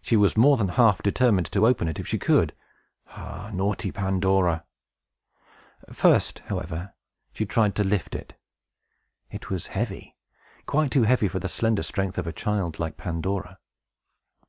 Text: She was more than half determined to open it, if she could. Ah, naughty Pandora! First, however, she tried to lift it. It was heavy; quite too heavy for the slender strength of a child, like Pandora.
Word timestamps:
She 0.00 0.16
was 0.16 0.36
more 0.36 0.56
than 0.56 0.70
half 0.70 1.04
determined 1.04 1.46
to 1.52 1.68
open 1.68 1.86
it, 1.86 2.00
if 2.00 2.08
she 2.08 2.18
could. 2.18 2.52
Ah, 3.10 3.48
naughty 3.54 3.92
Pandora! 3.92 4.64
First, 5.92 6.40
however, 6.46 6.94
she 7.32 7.46
tried 7.46 7.76
to 7.76 7.84
lift 7.84 8.16
it. 8.16 8.34
It 9.30 9.50
was 9.50 9.68
heavy; 9.68 10.16
quite 10.66 10.90
too 10.90 11.04
heavy 11.04 11.28
for 11.28 11.38
the 11.38 11.48
slender 11.48 11.84
strength 11.84 12.18
of 12.18 12.26
a 12.26 12.32
child, 12.32 12.80
like 12.80 12.96
Pandora. 12.96 13.60